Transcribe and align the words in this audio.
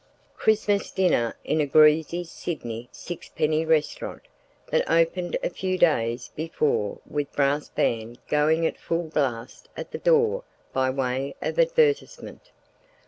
—Christmas 0.35 0.89
dinner 0.89 1.37
in 1.43 1.61
a 1.61 1.67
greasy 1.67 2.23
Sydney 2.23 2.89
sixpenny 2.91 3.65
restaurant, 3.67 4.23
that 4.71 4.89
opened 4.89 5.37
a 5.43 5.49
few 5.51 5.77
days 5.77 6.31
before 6.35 6.97
with 7.07 7.31
brass 7.35 7.69
band 7.69 8.17
going 8.27 8.65
at 8.65 8.79
full 8.79 9.03
blast 9.09 9.69
at 9.77 9.91
the 9.91 9.99
door 9.99 10.43
by 10.73 10.89
way 10.89 11.35
of 11.39 11.59
advertisement. 11.59 12.49